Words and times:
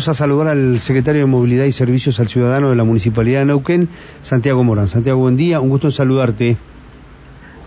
Vamos 0.00 0.08
a 0.08 0.14
saludar 0.14 0.48
al 0.48 0.80
secretario 0.80 1.20
de 1.20 1.26
Movilidad 1.26 1.66
y 1.66 1.72
Servicios 1.72 2.18
al 2.20 2.28
Ciudadano 2.28 2.70
de 2.70 2.74
la 2.74 2.84
Municipalidad 2.84 3.40
de 3.40 3.44
Neuquén, 3.44 3.90
Santiago 4.22 4.64
Morán. 4.64 4.88
Santiago, 4.88 5.20
buen 5.20 5.36
día, 5.36 5.60
un 5.60 5.68
gusto 5.68 5.88
en 5.88 5.92
saludarte. 5.92 6.56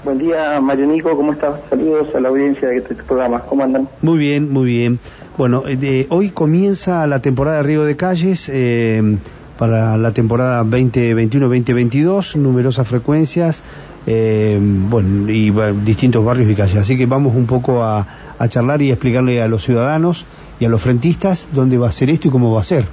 Buen 0.04 0.17
día, 0.17 0.59
Mario 0.59 0.88
Nico, 0.88 1.15
¿cómo 1.15 1.33
estás? 1.33 1.59
Saludos 1.69 2.07
a 2.15 2.19
la 2.19 2.29
audiencia 2.29 2.69
de 2.69 2.77
este 2.77 2.96
programa, 2.96 3.41
¿cómo 3.41 3.63
andan? 3.63 3.88
Muy 4.01 4.17
bien, 4.17 4.51
muy 4.51 4.65
bien. 4.65 4.97
Bueno, 5.38 5.61
eh, 5.67 6.07
hoy 6.09 6.31
comienza 6.31 7.05
la 7.05 7.21
temporada 7.21 7.57
de 7.57 7.63
Río 7.63 7.85
de 7.85 7.96
Calles 7.97 8.50
eh, 8.52 9.20
para 9.59 9.95
la 9.97 10.11
temporada 10.11 10.63
2021-2022, 10.63 12.36
numerosas 12.38 12.88
frecuencias, 12.88 13.61
eh, 14.07 14.57
bueno, 14.59 15.29
y 15.31 15.52
distintos 15.86 16.25
barrios 16.25 16.50
y 16.50 16.55
calles. 16.55 16.77
Así 16.77 16.97
que 16.97 17.05
vamos 17.05 17.36
un 17.36 17.45
poco 17.45 17.84
a, 17.84 18.07
a 18.39 18.47
charlar 18.47 18.81
y 18.81 18.89
a 18.89 18.93
explicarle 18.93 19.39
a 19.39 19.47
los 19.47 19.63
ciudadanos 19.63 20.25
y 20.59 20.65
a 20.65 20.70
los 20.70 20.81
frentistas 20.81 21.47
dónde 21.51 21.77
va 21.77 21.89
a 21.89 21.91
ser 21.91 22.09
esto 22.09 22.27
y 22.27 22.31
cómo 22.31 22.53
va 22.53 22.61
a 22.61 22.63
ser. 22.63 22.85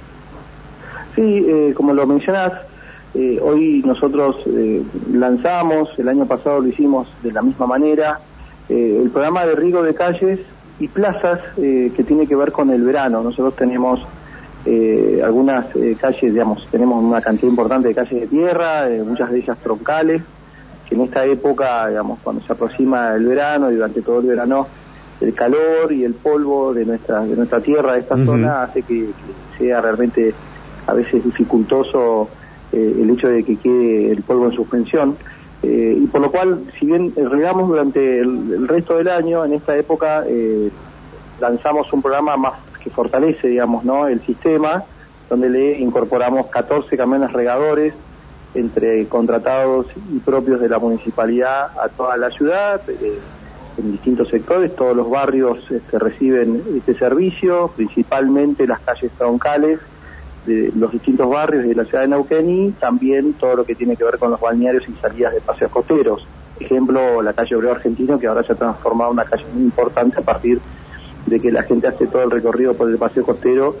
Sí, 1.15 1.45
eh, 1.47 1.73
como 1.75 1.93
lo 1.93 2.07
mencionás, 2.07 2.53
eh, 3.13 3.39
hoy 3.41 3.83
nosotros 3.85 4.37
eh, 4.47 4.81
lanzamos, 5.11 5.89
el 5.97 6.07
año 6.07 6.25
pasado 6.25 6.61
lo 6.61 6.67
hicimos 6.69 7.07
de 7.21 7.31
la 7.31 7.41
misma 7.41 7.67
manera, 7.67 8.19
el 8.69 9.09
programa 9.09 9.45
de 9.45 9.55
riego 9.55 9.83
de 9.83 9.93
calles 9.93 10.39
y 10.79 10.87
plazas 10.87 11.41
que 11.57 12.03
tiene 12.07 12.25
que 12.25 12.37
ver 12.37 12.53
con 12.53 12.69
el 12.69 12.83
verano. 12.83 13.21
Nosotros 13.21 13.53
tenemos 13.57 13.99
algunas 15.21 15.65
calles, 15.99 16.33
digamos, 16.33 16.65
tenemos 16.71 17.03
una 17.03 17.19
cantidad 17.19 17.49
importante 17.49 17.89
de 17.89 17.95
calles 17.95 18.21
de 18.21 18.27
tierra, 18.27 18.87
muchas 19.05 19.29
de 19.29 19.39
ellas 19.39 19.57
troncales, 19.57 20.21
que 20.87 20.95
en 20.95 21.01
esta 21.01 21.25
época, 21.25 21.89
digamos, 21.89 22.19
cuando 22.23 22.41
se 22.43 22.53
aproxima 22.53 23.13
el 23.13 23.25
verano 23.25 23.69
y 23.69 23.75
durante 23.75 24.01
todo 24.01 24.21
el 24.21 24.27
verano, 24.27 24.67
el 25.21 25.33
calor 25.33 25.91
y 25.91 26.03
el 26.03 26.15
polvo 26.15 26.73
de 26.73 26.85
nuestra 26.85 27.21
de 27.21 27.35
nuestra 27.35 27.61
tierra, 27.61 27.93
de 27.93 27.99
esta 27.99 28.17
zona, 28.25 28.63
hace 28.63 28.81
que, 28.81 29.09
sea 29.57 29.81
realmente 29.81 30.33
a 30.87 30.93
veces 30.93 31.23
dificultoso 31.23 32.27
eh, 32.71 32.95
el 33.01 33.09
hecho 33.11 33.27
de 33.27 33.43
que 33.43 33.57
quede 33.57 34.11
el 34.11 34.23
polvo 34.23 34.47
en 34.47 34.53
suspensión. 34.53 35.15
Eh, 35.63 35.99
y 36.01 36.07
por 36.07 36.21
lo 36.21 36.31
cual, 36.31 36.63
si 36.79 36.87
bien 36.87 37.13
regamos 37.15 37.67
durante 37.67 38.19
el, 38.19 38.67
resto 38.67 38.97
del 38.97 39.09
año, 39.09 39.45
en 39.45 39.53
esta 39.53 39.77
época 39.77 40.23
eh, 40.27 40.71
lanzamos 41.39 41.91
un 41.93 42.01
programa 42.01 42.35
más 42.35 42.53
que 42.83 42.89
fortalece, 42.89 43.47
digamos, 43.47 43.85
¿no? 43.85 44.07
el 44.07 44.21
sistema, 44.25 44.83
donde 45.29 45.49
le 45.49 45.79
incorporamos 45.79 46.47
14 46.47 46.97
camiones 46.97 47.31
regadores 47.31 47.93
entre 48.55 49.05
contratados 49.05 49.85
y 50.11 50.17
propios 50.19 50.59
de 50.59 50.67
la 50.67 50.79
municipalidad 50.79 51.77
a 51.79 51.89
toda 51.89 52.17
la 52.17 52.31
ciudad 52.31 52.81
en 53.77 53.91
distintos 53.91 54.29
sectores, 54.29 54.75
todos 54.75 54.95
los 54.95 55.09
barrios 55.09 55.59
este, 55.69 55.99
reciben 55.99 56.61
este 56.75 56.93
servicio, 56.95 57.71
principalmente 57.75 58.67
las 58.67 58.79
calles 58.81 59.11
troncales 59.17 59.79
de 60.45 60.71
los 60.75 60.91
distintos 60.91 61.29
barrios 61.29 61.63
de 61.63 61.75
la 61.75 61.85
ciudad 61.85 62.01
de 62.01 62.09
Neuquén 62.09 62.49
y 62.49 62.71
también 62.71 63.33
todo 63.33 63.57
lo 63.57 63.63
que 63.63 63.75
tiene 63.75 63.95
que 63.95 64.03
ver 64.03 64.17
con 64.17 64.31
los 64.31 64.39
balnearios 64.39 64.83
y 64.89 64.93
salidas 65.01 65.33
de 65.33 65.41
paseos 65.41 65.71
costeros. 65.71 66.25
Ejemplo, 66.59 67.21
la 67.21 67.33
calle 67.33 67.55
Obrero 67.55 67.73
Argentino, 67.73 68.19
que 68.19 68.27
ahora 68.27 68.43
se 68.43 68.53
ha 68.53 68.55
transformado 68.55 69.11
en 69.11 69.19
una 69.19 69.25
calle 69.25 69.45
muy 69.53 69.63
importante 69.63 70.19
a 70.19 70.23
partir 70.23 70.59
de 71.25 71.39
que 71.39 71.51
la 71.51 71.63
gente 71.63 71.87
hace 71.87 72.07
todo 72.07 72.23
el 72.23 72.31
recorrido 72.31 72.73
por 72.73 72.89
el 72.89 72.97
paseo 72.97 73.23
costero 73.23 73.75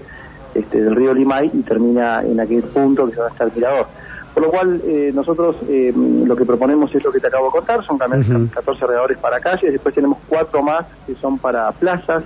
este, 0.53 0.81
del 0.81 0.95
río 0.95 1.13
Limay 1.13 1.49
y 1.53 1.61
termina 1.61 2.21
en 2.23 2.39
aquel 2.39 2.63
punto 2.63 3.07
que 3.07 3.13
se 3.13 3.19
va 3.19 3.27
a 3.27 3.29
estar 3.29 3.47
el 3.47 3.53
mirador. 3.53 3.87
Por 4.33 4.43
lo 4.43 4.49
cual, 4.49 4.81
eh, 4.85 5.11
nosotros 5.13 5.57
eh, 5.67 5.93
lo 5.95 6.35
que 6.35 6.45
proponemos 6.45 6.93
es 6.95 7.03
lo 7.03 7.11
que 7.11 7.19
te 7.19 7.27
acabo 7.27 7.47
de 7.47 7.51
contar, 7.51 7.85
son 7.85 7.97
también 7.97 8.47
14 8.47 8.85
alrededores 8.85 9.17
para 9.17 9.39
calles, 9.41 9.73
después 9.73 9.93
tenemos 9.93 10.19
cuatro 10.27 10.61
más 10.63 10.85
que 11.05 11.15
son 11.15 11.37
para 11.37 11.69
plazas, 11.73 12.23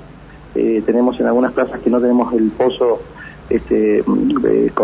eh, 0.54 0.84
tenemos 0.86 1.20
en 1.20 1.26
algunas 1.26 1.52
plazas 1.54 1.80
que 1.82 1.90
no 1.90 2.00
tenemos 2.00 2.32
el 2.34 2.52
pozo 2.52 3.02
este, 3.50 4.04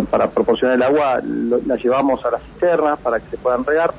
para 0.10 0.30
proporcionar 0.30 0.76
el 0.76 0.84
agua, 0.84 1.22
la 1.66 1.76
llevamos 1.76 2.26
a 2.26 2.32
las 2.32 2.42
cisternas 2.44 3.00
para 3.00 3.20
que 3.20 3.30
se 3.30 3.38
puedan 3.38 3.64
regar. 3.66 3.94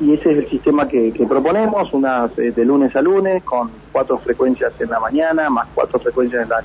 Y 0.00 0.14
ese 0.14 0.32
es 0.32 0.38
el 0.38 0.48
sistema 0.48 0.88
que, 0.88 1.12
proponemos, 1.28 1.92
unas 1.92 2.34
de 2.34 2.64
lunes 2.64 2.96
a 2.96 3.02
lunes, 3.02 3.42
con 3.42 3.70
cuatro 3.92 4.18
frecuencias 4.18 4.72
en 4.80 4.90
la 4.90 4.98
mañana, 4.98 5.50
más 5.50 5.68
cuatro 5.74 6.00
frecuencias 6.00 6.42
en 6.42 6.48
la, 6.48 6.62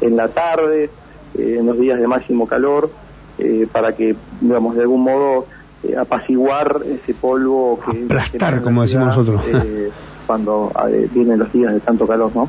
en 0.00 0.16
la 0.16 0.28
tarde, 0.28 0.90
en 1.36 1.66
los 1.66 1.78
días 1.78 1.98
de 1.98 2.06
máximo 2.06 2.46
calor. 2.46 2.90
Eh, 3.38 3.66
para 3.70 3.94
que, 3.94 4.14
digamos, 4.40 4.76
de 4.76 4.82
algún 4.82 5.04
modo 5.04 5.46
eh, 5.82 5.96
apaciguar 5.96 6.80
ese 6.86 7.14
polvo 7.14 7.78
que... 7.80 8.04
Aplastar, 8.04 8.62
como 8.62 8.82
decimos 8.82 9.08
nosotros. 9.08 9.42
Eh, 9.46 9.90
cuando 10.26 10.70
vienen 11.12 11.40
los 11.40 11.52
días 11.52 11.74
de 11.74 11.80
tanto 11.80 12.06
calor, 12.06 12.30
¿no? 12.34 12.48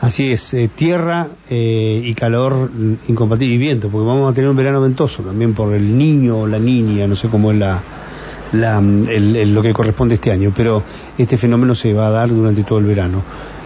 Así 0.00 0.32
es, 0.32 0.54
tierra 0.74 1.28
y 1.48 2.12
calor 2.14 2.68
incompatible 3.06 3.54
y 3.54 3.58
viento, 3.58 3.88
porque 3.88 4.06
vamos 4.06 4.30
a 4.30 4.34
tener 4.34 4.50
un 4.50 4.56
verano 4.56 4.80
ventoso 4.80 5.22
también 5.22 5.54
por 5.54 5.72
el 5.72 5.96
niño 5.96 6.40
o 6.40 6.46
la 6.48 6.58
niña, 6.58 7.06
no 7.06 7.14
sé 7.14 7.28
cómo 7.28 7.52
es 7.52 7.58
la, 7.58 7.80
la 8.52 8.80
lo 8.80 9.62
que 9.62 9.72
corresponde 9.72 10.16
este 10.16 10.32
año, 10.32 10.52
pero 10.54 10.82
este 11.16 11.38
fenómeno 11.38 11.76
se 11.76 11.92
va 11.92 12.08
a 12.08 12.10
dar 12.10 12.28
durante 12.28 12.64
todo 12.64 12.80
el 12.80 12.86
verano. 12.86 13.22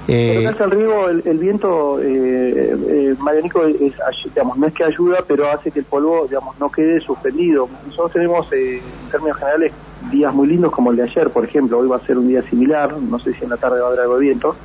Eh, 0.08 0.44
el 0.44 0.70
río, 0.70 1.08
el, 1.08 1.38
viento, 1.38 2.00
eh, 2.00 2.76
eh, 2.88 3.14
Marianico, 3.18 3.64
es, 3.64 3.94
digamos, 4.24 4.56
no 4.56 4.66
es 4.68 4.72
que 4.72 4.84
ayuda, 4.84 5.18
pero 5.26 5.50
hace 5.50 5.72
que 5.72 5.80
el 5.80 5.84
polvo 5.84 6.26
digamos, 6.28 6.58
no 6.60 6.70
quede 6.70 7.00
suspendido. 7.00 7.68
Nosotros 7.86 8.12
tenemos, 8.12 8.52
eh, 8.52 8.78
en 8.78 9.10
términos 9.10 9.36
generales, 9.38 9.72
días 10.10 10.32
muy 10.32 10.46
lindos 10.46 10.70
como 10.70 10.92
el 10.92 10.96
de 10.96 11.02
ayer, 11.04 11.30
por 11.30 11.44
ejemplo. 11.44 11.78
Hoy 11.78 11.88
va 11.88 11.96
a 11.96 12.06
ser 12.06 12.18
un 12.18 12.28
día 12.28 12.42
similar, 12.42 12.96
no 12.96 13.18
sé 13.18 13.32
si 13.34 13.42
en 13.42 13.50
la 13.50 13.56
tarde 13.56 13.80
va 13.80 13.86
a 13.86 13.88
haber 13.88 14.00
algo 14.00 14.18
de 14.18 14.20
viento, 14.20 14.56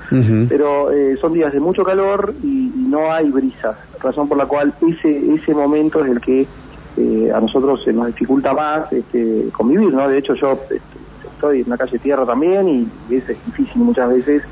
pero 0.48 0.92
eh, 0.92 1.18
son 1.20 1.34
días 1.34 1.52
de 1.52 1.60
mucho 1.60 1.84
calor 1.84 2.34
y, 2.44 2.72
no 2.92 3.10
hay 3.10 3.30
brisa, 3.32 3.78
razón 4.02 4.28
por 4.28 4.38
la 4.38 4.48
cual 4.48 4.74
ese, 4.82 5.34
ese 5.34 5.54
momento 5.54 6.04
es 6.04 6.12
el 6.12 6.20
que 6.20 6.46
a 7.34 7.40
nosotros 7.40 7.82
se 7.86 7.94
nos 7.94 8.08
dificulta 8.08 8.54
más 8.54 8.92
este, 8.92 9.48
convivir, 9.54 9.94
¿no? 9.94 10.10
De 10.10 10.18
hecho, 10.18 10.36
yo 10.36 10.60
este, 10.70 10.82
estoy 11.34 11.62
en 11.62 11.70
la 11.70 11.78
calle 11.78 11.98
Tierra 12.00 12.26
también 12.26 12.68
y 12.68 13.16
es 13.16 13.26
difícil 13.28 13.82
muchas 13.82 14.10
veces 14.10 14.44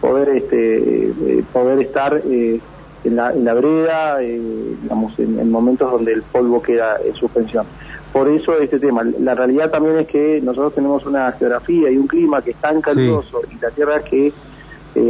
poder 0.00 0.28
este 0.30 1.08
eh, 1.08 1.44
poder 1.52 1.80
estar 1.80 2.20
eh, 2.24 2.60
en, 3.04 3.16
la, 3.16 3.32
en 3.32 3.44
la 3.44 3.54
breda, 3.54 4.22
eh, 4.22 4.40
digamos, 4.82 5.18
en, 5.18 5.50
momentos 5.50 5.90
donde 5.90 6.12
el 6.12 6.22
polvo 6.22 6.62
queda 6.62 6.96
en 7.04 7.14
suspensión. 7.14 7.66
Por 8.12 8.28
eso 8.28 8.58
este 8.58 8.78
tema. 8.78 9.02
La 9.20 9.34
realidad 9.34 9.70
también 9.70 9.98
es 9.98 10.06
que 10.06 10.40
nosotros 10.42 10.74
tenemos 10.74 11.04
una 11.06 11.30
geografía 11.32 11.90
y 11.90 11.98
un 11.98 12.06
clima 12.06 12.42
que 12.42 12.52
es 12.52 12.56
tan 12.56 12.80
caluroso 12.80 13.42
y 13.50 13.60
la 13.60 13.70
tierra 13.70 14.02
que 14.02 14.32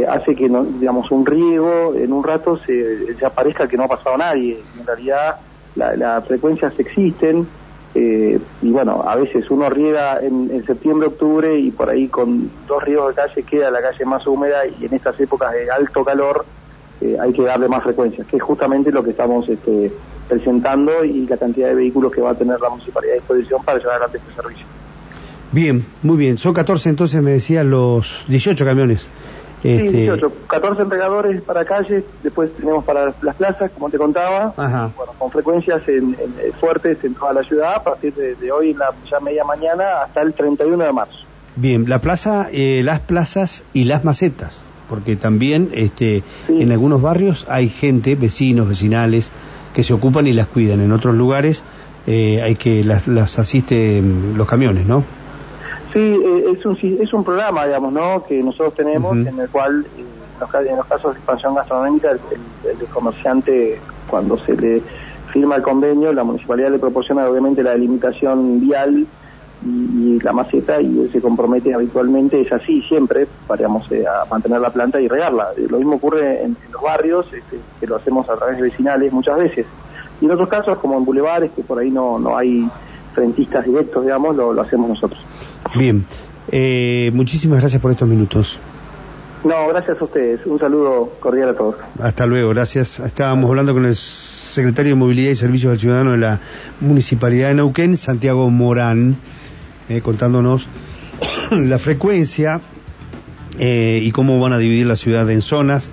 hace 0.07 0.35
que, 0.35 0.47
no, 0.49 0.65
digamos, 0.65 1.09
un 1.09 1.25
riego 1.25 1.95
en 1.95 2.13
un 2.13 2.23
rato 2.23 2.57
se, 2.57 3.15
se 3.15 3.25
aparezca 3.25 3.67
que 3.67 3.77
no 3.77 3.85
ha 3.85 3.87
pasado 3.87 4.17
nadie. 4.17 4.59
En 4.77 4.85
realidad 4.85 5.37
las 5.75 6.25
frecuencias 6.25 6.77
existen, 6.77 7.47
eh, 7.95 8.39
y 8.61 8.69
bueno, 8.69 9.03
a 9.07 9.15
veces 9.15 9.49
uno 9.49 9.69
riega 9.69 10.19
en, 10.21 10.63
septiembre, 10.65 11.07
octubre 11.07 11.57
y 11.57 11.71
por 11.71 11.89
ahí 11.89 12.07
con 12.07 12.51
dos 12.67 12.83
ríos 12.83 13.09
de 13.09 13.15
calle 13.15 13.43
queda 13.43 13.71
la 13.71 13.81
calle 13.81 14.05
más 14.05 14.25
húmeda 14.27 14.67
y 14.67 14.85
en 14.85 14.93
estas 14.93 15.19
épocas 15.19 15.53
de 15.53 15.71
alto 15.71 16.05
calor 16.05 16.45
eh, 17.01 17.17
hay 17.19 17.33
que 17.33 17.43
darle 17.43 17.67
más 17.67 17.83
frecuencia, 17.83 18.23
que 18.25 18.37
es 18.37 18.43
justamente 18.43 18.91
lo 18.91 19.03
que 19.03 19.11
estamos 19.11 19.49
este, 19.49 19.91
presentando 20.27 21.03
y 21.03 21.25
la 21.25 21.37
cantidad 21.37 21.69
de 21.69 21.75
vehículos 21.75 22.11
que 22.11 22.21
va 22.21 22.31
a 22.31 22.35
tener 22.35 22.59
la 22.59 22.69
municipalidad 22.69 23.13
a 23.13 23.19
disposición 23.19 23.63
para 23.63 23.79
llevar 23.79 23.95
adelante 23.95 24.19
este 24.19 24.41
servicio. 24.41 24.65
Bien, 25.51 25.83
muy 26.03 26.17
bien. 26.17 26.37
Son 26.37 26.53
14 26.53 26.89
entonces, 26.89 27.23
me 27.23 27.31
decía, 27.31 27.63
los 27.63 28.23
18 28.27 28.65
camiones 28.65 29.09
este... 29.63 29.87
Sí, 29.87 29.97
18, 29.97 30.31
14 30.47 30.81
entregadores 30.83 31.41
para 31.41 31.65
calles, 31.65 32.03
después 32.23 32.51
tenemos 32.55 32.83
para 32.85 33.13
las 33.21 33.35
plazas, 33.35 33.71
como 33.71 33.89
te 33.89 33.97
contaba, 33.97 34.53
Bueno, 34.55 35.13
con 35.17 35.31
frecuencias 35.31 35.87
en, 35.87 36.13
eh, 36.13 36.51
fuertes 36.59 37.03
en 37.03 37.15
toda 37.15 37.33
la 37.33 37.43
ciudad 37.43 37.75
a 37.75 37.83
partir 37.83 38.13
de, 38.13 38.51
hoy, 38.51 38.73
la 38.73 38.91
ya 39.09 39.19
media 39.19 39.43
mañana, 39.43 40.03
hasta 40.05 40.21
el 40.21 40.33
31 40.33 40.83
de 40.83 40.93
marzo. 40.93 41.17
Bien, 41.55 41.89
la 41.89 41.99
plaza, 41.99 42.47
eh, 42.51 42.81
las 42.83 43.01
plazas 43.01 43.65
y 43.73 43.83
las 43.83 44.05
macetas, 44.05 44.63
porque 44.87 45.15
también 45.15 45.69
este, 45.73 46.23
en 46.47 46.71
algunos 46.71 47.01
barrios 47.01 47.45
hay 47.49 47.69
gente, 47.69 48.15
vecinos, 48.15 48.67
vecinales, 48.67 49.31
que 49.73 49.83
se 49.83 49.93
ocupan 49.93 50.27
y 50.27 50.33
las 50.33 50.47
cuidan. 50.47 50.81
En 50.81 50.91
otros 50.91 51.15
lugares 51.15 51.63
eh, 52.07 52.41
hay 52.41 52.55
que 52.55 52.83
las, 52.83 53.07
las 53.07 53.37
asisten 53.39 54.33
los 54.37 54.47
camiones, 54.47 54.85
¿no? 54.87 55.03
Sí, 55.93 55.99
eh, 55.99 56.51
es, 56.51 56.65
un, 56.65 56.77
es 56.81 57.13
un 57.13 57.23
programa, 57.23 57.65
digamos, 57.65 57.91
¿no? 57.91 58.23
que 58.23 58.43
nosotros 58.43 58.75
tenemos 58.75 59.17
en 59.17 59.39
el 59.39 59.49
cual, 59.49 59.85
eh, 59.97 60.05
en 60.69 60.77
los, 60.77 60.85
casos 60.85 61.13
de 61.13 61.17
expansión 61.17 61.55
gastronómica, 61.55 62.11
el, 62.11 62.87
comerciante, 62.93 63.79
cuando 64.07 64.37
se 64.37 64.55
le 64.55 64.83
firma 65.31 65.55
el 65.55 65.63
convenio, 65.63 66.13
la 66.13 66.23
municipalidad 66.23 66.71
le 66.71 66.79
proporciona 66.79 67.27
obviamente 67.27 67.63
la 67.63 67.71
delimitación 67.71 68.59
vial 68.61 69.07
y, 69.65 70.19
la 70.21 70.31
maceta 70.31 70.79
y 70.79 70.99
él 70.99 71.09
se 71.11 71.21
compromete 71.21 71.73
habitualmente, 71.73 72.39
es 72.39 72.51
así 72.51 72.81
siempre, 72.83 73.27
para 73.47 73.63
eh, 73.63 74.05
a 74.05 74.25
mantener 74.29 74.61
la 74.61 74.69
planta 74.69 75.01
y 75.01 75.07
regarla. 75.07 75.49
Lo 75.57 75.77
mismo 75.77 75.95
ocurre 75.95 76.43
en, 76.43 76.55
los 76.71 76.81
barrios, 76.83 77.25
este, 77.33 77.59
que 77.79 77.87
lo 77.87 77.95
hacemos 77.95 78.29
a 78.29 78.35
través 78.35 78.57
de 78.57 78.63
vecinales 78.63 79.11
muchas 79.11 79.37
veces. 79.37 79.65
Y 80.21 80.25
en 80.25 80.31
otros 80.31 80.49
casos, 80.49 80.77
como 80.77 80.97
en 80.97 81.05
bulevares, 81.05 81.51
que 81.51 81.63
por 81.63 81.79
ahí 81.79 81.89
no, 81.89 82.19
no 82.19 82.37
hay 82.37 82.69
frentistas 83.15 83.65
directos, 83.65 84.03
digamos, 84.03 84.35
lo 84.35 84.61
hacemos 84.61 84.89
nosotros. 84.89 85.19
Bien, 85.77 86.05
eh, 86.51 87.11
muchísimas 87.13 87.59
gracias 87.59 87.81
por 87.81 87.91
estos 87.91 88.07
minutos. 88.07 88.59
No, 89.43 89.67
gracias 89.69 90.01
a 90.01 90.03
ustedes. 90.03 90.45
Un 90.45 90.59
saludo 90.59 91.13
cordial 91.19 91.49
a 91.49 91.53
todos. 91.53 91.75
Hasta 91.99 92.25
luego, 92.25 92.49
gracias. 92.49 92.99
Estábamos 92.99 93.49
hablando 93.49 93.73
con 93.73 93.85
el 93.85 93.95
secretario 93.95 94.91
de 94.91 94.95
Movilidad 94.95 95.31
y 95.31 95.35
Servicios 95.35 95.71
al 95.71 95.79
Ciudadano 95.79 96.11
de 96.11 96.17
la 96.17 96.41
Municipalidad 96.81 97.49
de 97.49 97.55
Neuquén, 97.55 97.95
Santiago 97.95 98.49
Morán, 98.49 99.15
eh, 99.87 100.01
contándonos 100.01 100.67
la 101.51 101.79
frecuencia 101.79 102.59
eh, 103.57 104.01
y 104.03 104.11
cómo 104.11 104.39
van 104.39 104.53
a 104.53 104.57
dividir 104.57 104.87
la 104.87 104.97
ciudad 104.97 105.29
en 105.29 105.41
zonas 105.41 105.89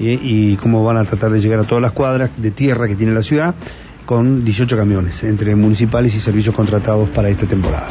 eh, 0.00 0.18
y 0.20 0.56
cómo 0.56 0.82
van 0.82 0.96
a 0.96 1.04
tratar 1.04 1.30
de 1.30 1.40
llegar 1.40 1.60
a 1.60 1.64
todas 1.64 1.82
las 1.82 1.92
cuadras 1.92 2.30
de 2.36 2.50
tierra 2.52 2.86
que 2.86 2.94
tiene 2.94 3.12
la 3.12 3.22
ciudad 3.22 3.54
con 4.06 4.44
18 4.44 4.76
camiones 4.76 5.22
entre 5.24 5.54
municipales 5.54 6.14
y 6.14 6.20
servicios 6.20 6.54
contratados 6.54 7.10
para 7.10 7.28
esta 7.28 7.46
temporada. 7.46 7.90